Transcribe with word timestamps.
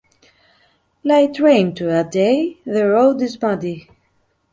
Light 1.03 1.39
rain 1.39 1.75
toady, 1.75 2.57
the 2.65 2.87
road 2.89 3.21
is 3.21 3.39
muddy. 3.39 3.87